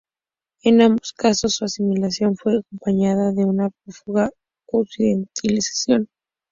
En 0.63 0.81
ambos 0.81 1.13
casos 1.13 1.53
su 1.57 1.65
asimilación 1.65 2.35
fue 2.35 2.57
acompañada 2.57 3.33
de 3.33 3.45
una 3.45 3.69
profunda 3.69 4.31
occidentalización. 4.65 6.07